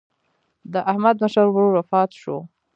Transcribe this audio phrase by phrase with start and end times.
[0.73, 2.37] د احمد مشر ورور وفات شو.